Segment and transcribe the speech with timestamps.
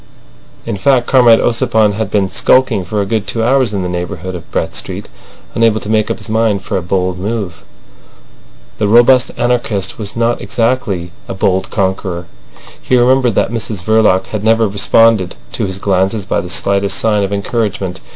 [0.65, 4.33] In fact, Comrade Ossipon had been skulking for a good two hours in the neighbourhood
[4.33, 5.07] of Brett Street,
[5.53, 7.61] unable to make up his mind for a bold move.
[8.79, 12.25] The robust anarchist was not exactly a bold conqueror.
[12.81, 17.21] He remembered that Mrs Verloc had never responded to his glances by the slightest sign
[17.21, 17.99] of encouragement.